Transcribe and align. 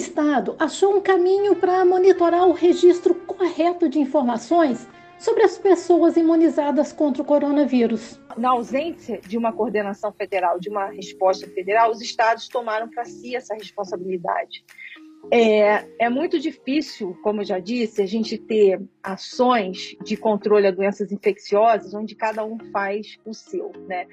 Estado 0.00 0.56
achou 0.58 0.96
um 0.96 1.00
caminho 1.00 1.54
para 1.54 1.84
monitorar 1.84 2.48
o 2.48 2.52
registro 2.52 3.14
correto 3.14 3.86
de 3.86 3.98
informações 3.98 4.88
sobre 5.18 5.42
as 5.42 5.58
pessoas 5.58 6.16
imunizadas 6.16 6.90
contra 6.90 7.22
o 7.22 7.24
coronavírus. 7.24 8.18
Na 8.38 8.52
ausência 8.52 9.20
de 9.20 9.36
uma 9.36 9.52
coordenação 9.52 10.10
federal, 10.10 10.58
de 10.58 10.70
uma 10.70 10.86
resposta 10.86 11.46
federal, 11.48 11.90
os 11.90 12.00
estados 12.00 12.48
tomaram 12.48 12.88
para 12.88 13.04
si 13.04 13.36
essa 13.36 13.54
responsabilidade. 13.54 14.64
É, 15.30 15.86
é, 15.98 16.08
muito 16.08 16.40
difícil, 16.40 17.16
como 17.22 17.40
eu 17.40 17.44
já 17.44 17.58
disse, 17.58 18.02
a 18.02 18.06
gente 18.06 18.36
ter 18.36 18.80
ações 19.02 19.96
de 20.02 20.16
controle 20.16 20.66
a 20.66 20.70
doenças 20.70 21.12
infecciosas 21.12 21.94
onde 21.94 22.14
cada 22.14 22.44
um 22.44 22.58
faz 22.72 23.16
o 23.24 23.32
seu. 23.32 23.70
Né? 23.86 24.06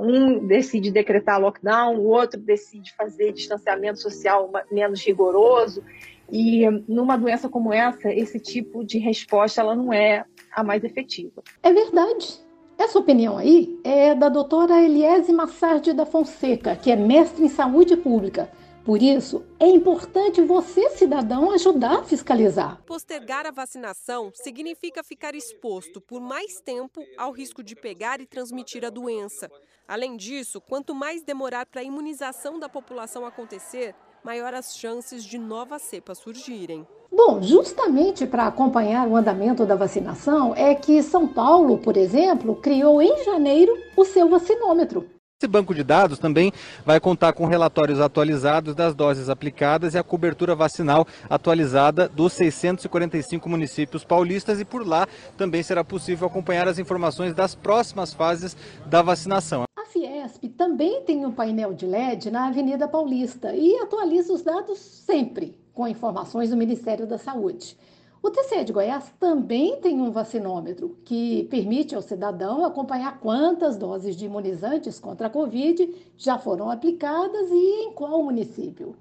Um 0.00 0.46
decide 0.46 0.90
decretar 0.90 1.40
lockdown, 1.40 1.98
o 1.98 2.06
outro 2.06 2.40
decide 2.40 2.94
fazer 2.96 3.32
distanciamento 3.32 4.00
social 4.00 4.50
menos 4.70 5.04
rigoroso. 5.04 5.82
E 6.30 6.68
numa 6.86 7.16
doença 7.16 7.48
como 7.48 7.72
essa, 7.72 8.12
esse 8.12 8.38
tipo 8.38 8.84
de 8.84 8.98
resposta 8.98 9.60
ela 9.60 9.74
não 9.74 9.92
é 9.92 10.24
a 10.54 10.62
mais 10.62 10.84
efetiva. 10.84 11.42
É 11.62 11.72
verdade. 11.72 12.40
Essa 12.78 12.98
opinião 12.98 13.36
aí 13.36 13.78
é 13.82 14.14
da 14.14 14.28
doutora 14.28 14.80
Eliese 14.80 15.32
Massardi 15.32 15.92
da 15.92 16.06
Fonseca, 16.06 16.76
que 16.76 16.90
é 16.90 16.96
mestre 16.96 17.44
em 17.44 17.48
saúde 17.48 17.96
pública 17.96 18.48
por 18.88 19.02
isso, 19.02 19.44
é 19.60 19.66
importante 19.68 20.40
você, 20.40 20.88
cidadão, 20.88 21.50
ajudar 21.50 21.98
a 21.98 22.04
fiscalizar. 22.04 22.80
Postergar 22.86 23.44
a 23.44 23.50
vacinação 23.50 24.30
significa 24.32 25.04
ficar 25.04 25.34
exposto 25.34 26.00
por 26.00 26.22
mais 26.22 26.62
tempo 26.62 27.04
ao 27.18 27.30
risco 27.30 27.62
de 27.62 27.76
pegar 27.76 28.18
e 28.18 28.24
transmitir 28.24 28.86
a 28.86 28.88
doença. 28.88 29.50
Além 29.86 30.16
disso, 30.16 30.58
quanto 30.58 30.94
mais 30.94 31.22
demorar 31.22 31.66
para 31.66 31.82
a 31.82 31.84
imunização 31.84 32.58
da 32.58 32.66
população 32.66 33.26
acontecer, 33.26 33.94
maior 34.24 34.54
as 34.54 34.74
chances 34.74 35.22
de 35.22 35.36
novas 35.36 35.82
cepas 35.82 36.16
surgirem. 36.16 36.86
Bom, 37.12 37.42
justamente 37.42 38.26
para 38.26 38.46
acompanhar 38.46 39.06
o 39.06 39.16
andamento 39.16 39.66
da 39.66 39.76
vacinação 39.76 40.54
é 40.54 40.74
que 40.74 41.02
São 41.02 41.28
Paulo, 41.28 41.76
por 41.76 41.98
exemplo, 41.98 42.56
criou 42.56 43.02
em 43.02 43.22
janeiro 43.22 43.76
o 43.94 44.06
seu 44.06 44.30
vacinômetro. 44.30 45.17
Esse 45.40 45.46
banco 45.46 45.72
de 45.72 45.84
dados 45.84 46.18
também 46.18 46.52
vai 46.84 46.98
contar 46.98 47.32
com 47.32 47.46
relatórios 47.46 48.00
atualizados 48.00 48.74
das 48.74 48.92
doses 48.92 49.28
aplicadas 49.28 49.94
e 49.94 49.98
a 49.98 50.02
cobertura 50.02 50.52
vacinal 50.52 51.06
atualizada 51.30 52.08
dos 52.08 52.32
645 52.32 53.48
municípios 53.48 54.02
paulistas 54.02 54.58
e 54.58 54.64
por 54.64 54.84
lá 54.84 55.06
também 55.36 55.62
será 55.62 55.84
possível 55.84 56.26
acompanhar 56.26 56.66
as 56.66 56.80
informações 56.80 57.34
das 57.34 57.54
próximas 57.54 58.12
fases 58.12 58.56
da 58.86 59.00
vacinação. 59.00 59.62
A 59.78 59.84
Fiesp 59.84 60.48
também 60.56 61.02
tem 61.02 61.24
um 61.24 61.30
painel 61.30 61.72
de 61.72 61.86
LED 61.86 62.32
na 62.32 62.48
Avenida 62.48 62.88
Paulista 62.88 63.54
e 63.54 63.76
atualiza 63.76 64.32
os 64.32 64.42
dados 64.42 64.80
sempre 64.80 65.56
com 65.72 65.86
informações 65.86 66.50
do 66.50 66.56
Ministério 66.56 67.06
da 67.06 67.16
Saúde. 67.16 67.76
O 68.20 68.30
TCE 68.30 68.64
de 68.64 68.72
Goiás 68.72 69.14
também 69.20 69.80
tem 69.80 70.00
um 70.00 70.10
vacinômetro 70.10 70.98
que 71.04 71.44
permite 71.44 71.94
ao 71.94 72.02
cidadão 72.02 72.64
acompanhar 72.64 73.20
quantas 73.20 73.76
doses 73.76 74.16
de 74.16 74.26
imunizantes 74.26 74.98
contra 74.98 75.28
a 75.28 75.30
Covid 75.30 75.94
já 76.16 76.36
foram 76.36 76.68
aplicadas 76.68 77.48
e 77.48 77.84
em 77.84 77.92
qual 77.92 78.20
município. 78.24 78.96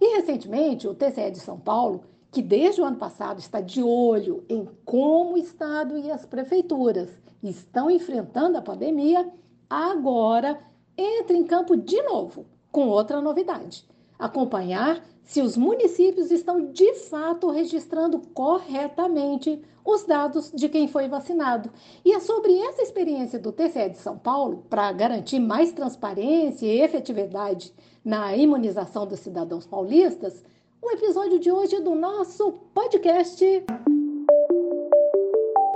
E 0.00 0.16
recentemente, 0.16 0.88
o 0.88 0.94
TCE 0.94 1.30
de 1.30 1.38
São 1.38 1.60
Paulo, 1.60 2.02
que 2.32 2.42
desde 2.42 2.80
o 2.80 2.84
ano 2.84 2.96
passado 2.96 3.38
está 3.38 3.60
de 3.60 3.82
olho 3.82 4.44
em 4.48 4.68
como 4.84 5.34
o 5.34 5.38
Estado 5.38 5.96
e 5.96 6.10
as 6.10 6.26
prefeituras 6.26 7.08
estão 7.42 7.88
enfrentando 7.88 8.58
a 8.58 8.62
pandemia, 8.62 9.30
agora 9.70 10.58
entra 10.98 11.36
em 11.36 11.44
campo 11.44 11.76
de 11.76 12.02
novo 12.02 12.44
com 12.72 12.88
outra 12.88 13.20
novidade: 13.20 13.86
acompanhar 14.18 15.02
se 15.22 15.42
os 15.42 15.56
municípios 15.56 16.30
estão 16.30 16.70
de 16.70 16.94
fato 16.94 17.50
registrando 17.50 18.20
corretamente 18.32 19.60
os 19.84 20.04
dados 20.04 20.52
de 20.52 20.68
quem 20.68 20.88
foi 20.88 21.08
vacinado. 21.08 21.70
E 22.04 22.12
é 22.12 22.20
sobre 22.20 22.56
essa 22.58 22.82
experiência 22.82 23.38
do 23.38 23.52
TCE 23.52 23.90
de 23.90 23.98
São 23.98 24.16
Paulo, 24.16 24.64
para 24.70 24.90
garantir 24.92 25.38
mais 25.38 25.72
transparência 25.72 26.66
e 26.66 26.80
efetividade 26.80 27.72
na 28.04 28.36
imunização 28.36 29.06
dos 29.06 29.20
cidadãos 29.20 29.66
paulistas, 29.66 30.44
o 30.80 30.90
episódio 30.90 31.38
de 31.38 31.50
hoje 31.50 31.80
do 31.80 31.94
nosso 31.94 32.52
podcast. 32.72 33.64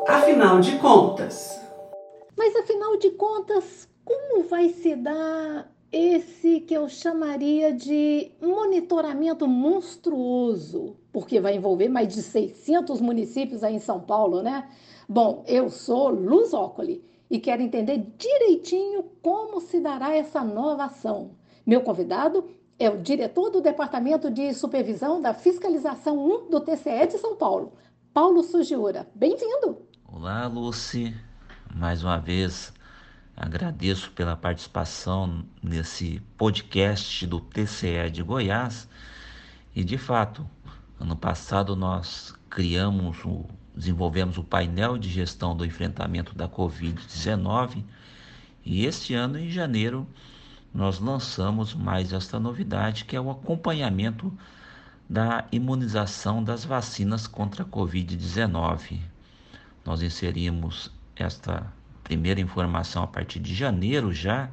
Afinal 0.07 0.61
de 0.61 0.78
contas. 0.78 1.61
Mas 2.37 2.55
afinal 2.57 2.97
de 2.97 3.11
contas, 3.11 3.89
como 4.05 4.45
vai 4.45 4.69
se 4.69 4.95
dar 4.97 5.71
esse 5.93 6.61
que 6.61 6.75
eu 6.75 6.89
chamaria 6.89 7.73
de 7.73 8.31
monitoramento 8.41 9.47
monstruoso, 9.49 10.97
porque 11.12 11.41
vai 11.41 11.56
envolver 11.56 11.89
mais 11.89 12.09
de 12.15 12.23
600 12.23 13.01
municípios 13.01 13.65
aí 13.65 13.75
em 13.75 13.81
São 13.81 14.01
Paulo, 14.01 14.43
né? 14.43 14.69
Bom, 15.09 15.45
eu 15.49 15.69
sou 15.69 16.11
Luz 16.11 16.55
Ócoli 16.55 17.05
e 17.28 17.41
quero 17.41 17.62
entender 17.62 18.06
direitinho 18.17 19.05
como 19.21 19.61
se 19.61 19.81
dará 19.81 20.15
essa 20.15 20.45
nova 20.45 20.84
ação. 20.84 21.33
Meu 21.67 21.81
convidado 21.81 22.45
é 22.78 22.89
o 22.89 23.03
diretor 23.03 23.51
do 23.51 23.61
Departamento 23.61 24.31
de 24.31 24.55
Supervisão 24.55 25.21
da 25.21 25.34
Fiscalização 25.34 26.17
1 26.47 26.51
do 26.51 26.61
TCE 26.61 27.07
de 27.09 27.19
São 27.19 27.34
Paulo, 27.37 27.72
Paulo 28.15 28.43
Sugiura. 28.43 29.09
Bem-vindo! 29.15 29.83
Olá, 30.07 30.47
Lucy. 30.47 31.15
Mais 31.75 32.03
uma 32.03 32.19
vez, 32.19 32.72
Agradeço 33.43 34.11
pela 34.11 34.37
participação 34.37 35.47
nesse 35.62 36.21
podcast 36.37 37.27
do 37.27 37.41
TCE 37.41 38.11
de 38.12 38.23
Goiás. 38.23 38.87
E 39.75 39.83
de 39.83 39.97
fato, 39.97 40.47
ano 41.01 41.17
passado 41.17 41.75
nós 41.75 42.34
criamos, 42.51 43.25
o, 43.25 43.47
desenvolvemos 43.75 44.37
o 44.37 44.45
painel 44.45 44.99
de 44.99 45.09
gestão 45.09 45.56
do 45.56 45.65
enfrentamento 45.65 46.34
da 46.34 46.47
Covid-19 46.47 47.83
e 48.62 48.84
este 48.84 49.15
ano, 49.15 49.39
em 49.39 49.49
janeiro, 49.49 50.07
nós 50.75 50.99
lançamos 50.99 51.72
mais 51.72 52.12
esta 52.12 52.39
novidade 52.39 53.07
que 53.07 53.17
é 53.17 53.21
o 53.22 53.31
acompanhamento 53.31 54.31
da 55.09 55.47
imunização 55.51 56.45
das 56.45 56.62
vacinas 56.62 57.27
contra 57.27 57.62
a 57.62 57.67
Covid-19. 57.67 59.01
Nós 59.83 60.03
inserimos 60.03 60.93
esta 61.17 61.80
primeira 62.10 62.41
informação 62.41 63.04
a 63.04 63.06
partir 63.06 63.38
de 63.38 63.54
janeiro 63.54 64.12
já, 64.12 64.50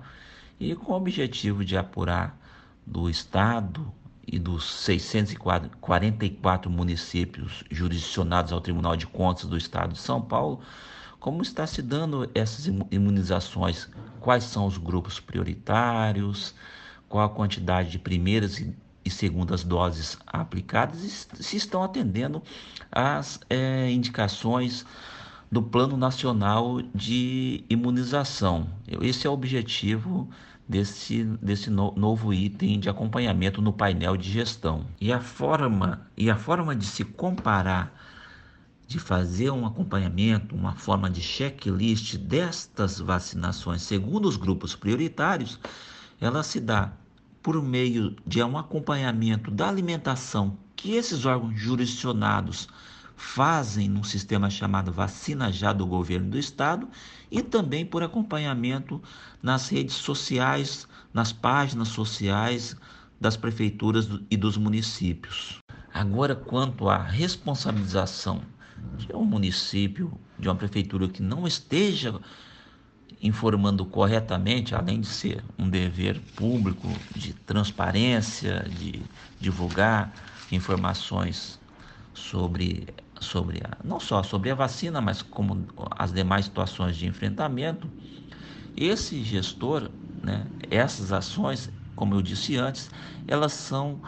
e 0.59 0.75
com 0.75 0.91
o 0.91 0.95
objetivo 0.95 1.66
de 1.66 1.75
apurar 1.75 2.38
do 2.85 3.09
Estado 3.09 3.91
e 4.28 4.38
dos 4.38 4.63
644 4.81 6.69
municípios 6.69 7.63
jurisdicionados 7.72 8.53
ao 8.53 8.62
Tribunal 8.62 8.95
de 8.95 9.07
Contas 9.07 9.45
do 9.45 9.57
Estado 9.57 9.94
de 9.94 10.00
São 10.00 10.22
Paulo, 10.22 10.62
como 11.19 11.41
está 11.41 11.66
se 11.66 11.81
dando 11.81 12.29
essas 12.35 12.68
imunizações, 12.91 13.89
quais 14.19 14.44
são 14.44 14.68
os 14.68 14.78
grupos 14.78 15.19
prioritários, 15.19 16.53
qual 17.09 17.25
a 17.25 17.29
quantidade 17.29 17.89
de 17.89 17.97
primeiras 17.97 18.63
e 19.03 19.09
segundas 19.09 19.63
doses 19.63 20.16
aplicadas? 20.28 21.03
E 21.03 21.44
se 21.44 21.57
estão 21.57 21.81
atendendo 21.81 22.44
às 22.91 23.39
é, 23.50 23.89
indicações 23.89 24.85
do 25.52 25.62
Plano 25.62 25.96
Nacional 25.96 26.81
de 26.94 27.63
Imunização. 27.69 28.69
Esse 29.02 29.25
é 29.25 29.30
o 29.30 29.34
objetivo 29.34 30.30
desse, 30.68 31.24
desse 31.41 31.69
no, 31.69 31.94
novo 31.96 32.34
item 32.34 32.80
de 32.80 32.90
acompanhamento 32.90 33.62
no 33.62 33.72
painel 33.72 34.18
de 34.18 34.30
gestão. 34.30 34.86
E 35.00 35.12
a 35.12 35.22
forma, 35.22 36.06
e 36.18 36.30
a 36.30 36.36
forma 36.36 36.75
de 36.75 36.86
se 36.86 37.06
comparar, 37.06 37.94
de 38.88 39.00
fazer 39.00 39.52
um 39.52 39.66
acompanhamento, 39.66 40.56
uma 40.56 40.74
forma 40.74 41.09
de 41.09 41.22
checklist 41.22 42.18
destas 42.18 43.00
vacinações 43.00 43.81
segundo 43.81 44.28
os 44.28 44.38
grupos 44.38 44.75
prioritários, 44.75 45.59
ela 46.19 46.44
se 46.44 46.60
dá 46.60 46.92
por 47.42 47.62
meio 47.62 48.16
de 48.25 48.44
um 48.44 48.57
acompanhamento 48.57 49.51
da 49.51 49.69
alimentação 49.69 50.57
que 50.75 50.92
esses 50.95 51.25
órgãos 51.25 51.60
jurisdicionados 51.60 52.68
fazem 53.18 53.90
num 53.90 54.04
sistema 54.04 54.48
chamado 54.48 54.94
Vacina 54.94 55.52
Já 55.52 55.74
do 55.74 55.88
governo 55.88 56.30
do 56.30 56.38
estado 56.38 56.88
e 57.31 57.42
também 57.42 57.84
por 57.84 58.04
acompanhamento 58.04 59.02
nas 59.42 59.69
redes 59.69 59.96
sociais, 59.96 60.88
nas 61.12 61.34
páginas 61.34 61.88
sociais 61.88 62.78
das 63.19 63.36
prefeituras 63.36 64.08
e 64.30 64.38
dos 64.38 64.56
municípios. 64.56 65.58
Agora, 65.92 66.36
quanto 66.36 66.88
à 66.88 67.02
responsabilização 67.02 68.44
de 68.98 69.12
um 69.16 69.25
município, 69.25 70.13
de 70.38 70.48
uma 70.48 70.56
prefeitura 70.56 71.08
que 71.08 71.24
não 71.24 71.48
esteja 71.48 72.20
informando 73.20 73.84
corretamente, 73.84 74.75
além 74.75 75.02
de 75.02 75.08
ser 75.08 75.44
um 75.58 75.68
dever 75.68 76.22
público 76.36 76.88
de 77.16 77.34
transparência, 77.34 78.63
de 78.78 79.02
divulgar 79.40 80.13
informações 80.52 81.60
sobre 82.13 82.88
sobre 83.19 83.60
a, 83.60 83.78
não 83.84 84.00
só 84.00 84.24
sobre 84.24 84.50
a 84.52 84.56
vacina, 84.56 85.02
mas 85.02 85.22
como 85.22 85.66
as 85.92 86.12
demais 86.14 86.46
situações 86.46 86.98
de 86.98 87.06
enfrentamento, 87.08 87.92
esse 88.75 89.24
gestor, 89.24 89.92
né, 90.24 90.52
essas 90.69 91.12
ações, 91.12 91.69
como 91.96 92.16
eu 92.16 92.22
disse 92.22 92.56
antes, 92.58 92.90
elas 93.28 93.54
são 93.54 94.02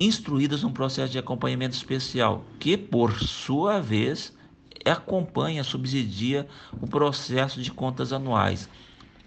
instruídas 0.00 0.62
num 0.62 0.72
processo 0.72 1.12
de 1.12 1.18
acompanhamento 1.18 1.74
especial, 1.76 2.54
que 2.58 2.76
por 2.76 3.20
sua 3.20 3.80
vez 3.80 4.36
acompanha, 4.84 5.64
subsidia 5.64 6.48
o 6.80 6.86
processo 6.86 7.62
de 7.62 7.72
contas 7.72 8.12
anuais. 8.12 8.68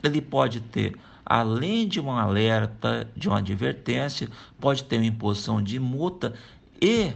Ele 0.04 0.22
pode 0.22 0.62
ter, 0.62 1.00
além 1.26 1.88
de 1.88 2.00
um 2.00 2.12
alerta, 2.12 3.12
de 3.16 3.28
uma 3.28 3.40
advertência, 3.40 4.30
pode 4.60 4.84
ter 4.86 4.98
uma 4.98 5.06
imposição 5.06 5.62
de 5.62 5.80
multa 5.80 6.34
e, 6.82 7.14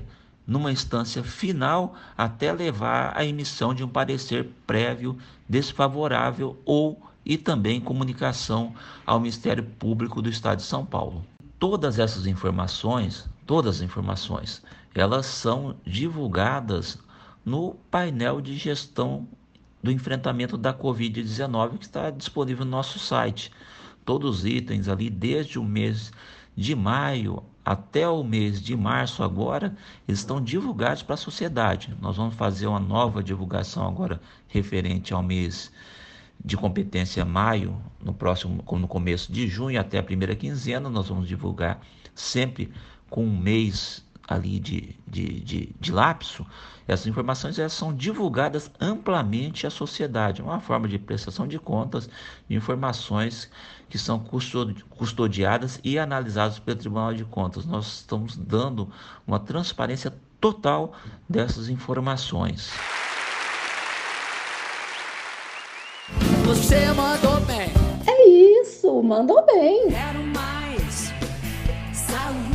numa 0.52 0.70
instância 0.70 1.24
final, 1.24 1.96
até 2.18 2.52
levar 2.52 3.18
à 3.18 3.24
emissão 3.24 3.74
de 3.74 3.86
um 3.86 3.88
parecer 3.88 4.50
prévio 4.68 5.18
desfavorável 5.48 6.60
ou 6.66 7.02
e 7.26 7.38
também 7.38 7.80
comunicação 7.80 8.76
ao 9.06 9.22
Ministério 9.22 9.64
Público 9.64 10.22
do 10.22 10.28
Estado 10.28 10.58
de 10.58 10.66
São 10.66 10.86
Paulo. 10.86 11.26
Todas 11.58 12.00
essas 12.00 12.28
informações, 12.28 13.30
todas 13.48 13.78
as 13.78 13.82
informações, 13.82 14.62
elas 14.94 15.26
são 15.26 15.78
divulgadas 15.86 16.98
no 17.46 17.76
painel 17.90 18.42
de 18.42 18.58
gestão 18.58 19.26
do 19.82 19.90
enfrentamento 19.90 20.58
da 20.58 20.74
Covid-19 20.74 21.78
que 21.78 21.86
está 21.86 22.10
disponível 22.10 22.66
no 22.66 22.72
nosso 22.72 23.00
site. 23.00 23.54
Todos 24.04 24.40
os 24.40 24.46
itens 24.46 24.90
ali, 24.90 25.10
desde 25.10 25.58
o 25.58 25.64
mês 25.64 26.12
de 26.56 26.76
maio 26.76 27.44
até 27.64 28.08
o 28.08 28.24
mês 28.24 28.62
de 28.62 28.76
março 28.76 29.24
agora, 29.24 29.76
estão 30.08 30.42
divulgados 30.42 31.04
para 31.04 31.14
a 31.14 31.18
sociedade. 31.18 31.96
Nós 32.02 32.18
vamos 32.18 32.36
fazer 32.36 32.68
uma 32.68 32.80
nova 32.80 33.24
divulgação 33.24 33.88
agora 33.88 34.20
referente 34.48 35.14
ao 35.14 35.22
mês 35.22 35.72
de 36.44 36.58
competência 36.58 37.24
maio, 37.24 37.78
no 38.04 38.14
próximo, 38.14 38.64
no 38.72 38.88
começo 38.88 39.32
de 39.32 39.48
junho 39.48 39.80
até 39.80 40.00
a 40.00 40.04
primeira 40.04 40.36
quinzena, 40.36 40.90
nós 40.90 41.08
vamos 41.08 41.28
divulgar 41.28 41.80
sempre 42.16 42.72
com 43.10 43.24
um 43.24 43.38
mês 43.38 44.04
ali 44.32 44.60
de, 44.60 44.96
de, 45.08 45.42
de, 45.42 45.76
de 45.80 45.92
lapso, 45.92 46.46
essas 46.88 47.08
informações 47.08 47.60
elas 47.60 47.74
são 47.74 47.94
divulgadas 47.94 48.72
amplamente 48.80 49.68
à 49.68 49.70
sociedade, 49.70 50.42
uma 50.42 50.60
forma 50.60 50.88
de 50.88 50.98
prestação 50.98 51.48
de 51.48 51.60
contas 51.60 52.10
de 52.50 52.56
informações 52.56 53.50
que 53.90 53.98
são 53.98 54.24
custodiadas 54.90 55.80
e 55.84 56.00
analisadas 56.00 56.60
pelo 56.60 56.80
Tribunal 56.80 57.14
de 57.14 57.26
Contas. 57.26 57.66
Nós 57.66 58.00
estamos 58.00 58.38
dando 58.38 58.90
uma 59.28 59.40
transparência 59.40 60.14
total 60.40 60.94
dessas 61.30 61.68
informações. 61.70 62.72
Você 66.46 66.92
mandou 66.94 67.40
bem. 67.42 67.70
É 68.08 68.30
isso, 68.62 69.02
mandou 69.04 69.46
bem. 69.46 69.90
Quero 69.90 70.24
mais 70.28 71.14
saúde. 71.94 72.51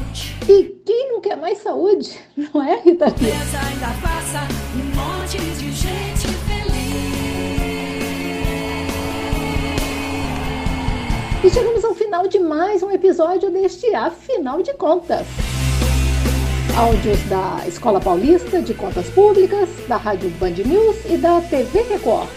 E 0.49 0.81
quem 0.85 1.09
não 1.13 1.21
quer 1.21 1.37
mais 1.37 1.59
saúde? 1.59 2.17
Não 2.37 2.63
é, 2.63 2.81
Rita? 2.81 3.07
ainda 3.07 3.87
passa 4.01 4.47
um 4.75 4.85
monte 4.95 5.39
de 5.39 5.73
gente 5.73 6.29
feliz. 6.47 6.67
E 11.45 11.51
chegamos 11.51 11.85
ao 11.85 11.95
final 11.95 12.29
de 12.29 12.39
mais 12.39 12.81
um 12.83 12.91
episódio 12.93 13.51
deste 13.51 13.93
Afinal 13.93 14.63
de 14.63 14.73
Contas. 14.75 15.27
Áudios 16.77 17.21
da 17.25 17.65
Escola 17.67 18.01
Paulista 18.01 18.63
de 18.63 18.73
Contas 18.73 19.09
Públicas, 19.11 19.69
da 19.89 19.97
Rádio 19.97 20.31
Band 20.39 20.63
News 20.65 20.97
e 21.11 21.17
da 21.17 21.41
TV 21.41 21.83
Record. 21.83 22.29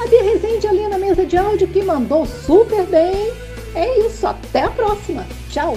A 0.00 0.06
Bia 0.06 0.22
Rezende 0.22 0.66
ali 0.68 0.88
na 0.88 0.96
mesa 0.96 1.26
de 1.26 1.36
áudio 1.36 1.68
que 1.68 1.82
mandou 1.82 2.24
super 2.24 2.86
bem. 2.86 3.30
É 3.74 4.06
isso, 4.06 4.26
até 4.26 4.62
a 4.62 4.70
próxima. 4.70 5.26
Tchau! 5.50 5.76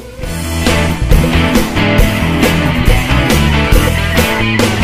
Thank 4.41 4.81